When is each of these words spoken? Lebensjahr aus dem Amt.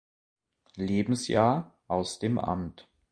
Lebensjahr 0.77 1.75
aus 1.87 2.17
dem 2.17 2.39
Amt. 2.39 2.87